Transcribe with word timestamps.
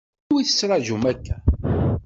Anwa 0.27 0.39
i 0.39 0.43
la 0.43 0.47
tettṛaǧumt 0.47 1.05
akka? 1.11 1.35